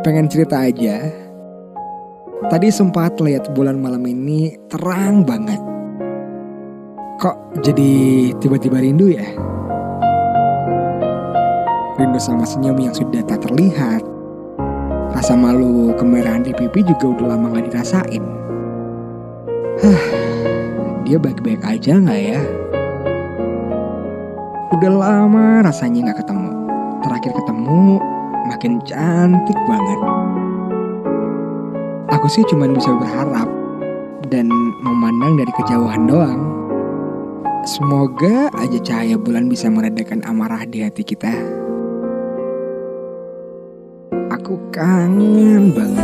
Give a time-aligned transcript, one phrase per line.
[0.00, 1.12] pengen cerita aja.
[2.48, 5.60] Tadi sempat lihat bulan malam ini terang banget.
[7.20, 7.92] Kok jadi
[8.40, 9.28] tiba-tiba rindu ya?
[12.00, 14.00] Rindu sama senyum yang sudah tak terlihat.
[15.12, 18.24] Rasa malu kemerahan di pipi juga udah lama gak dirasain.
[19.84, 20.04] Hah,
[21.04, 22.40] dia baik-baik aja gak ya?
[24.72, 26.59] Udah lama rasanya gak ketemu.
[28.60, 30.00] Makin cantik banget.
[32.12, 33.48] Aku sih cuma bisa berharap
[34.28, 34.52] dan
[34.84, 36.44] memandang dari kejauhan doang.
[37.64, 41.32] Semoga aja cahaya bulan bisa meredakan amarah di hati kita.
[44.28, 45.99] Aku kangen banget.